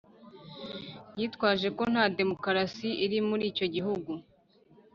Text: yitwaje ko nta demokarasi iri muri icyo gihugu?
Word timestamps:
yitwaje 1.19 1.67
ko 1.77 1.83
nta 1.91 2.03
demokarasi 2.19 2.89
iri 3.05 3.19
muri 3.27 3.43
icyo 3.51 3.65
gihugu? 3.75 4.11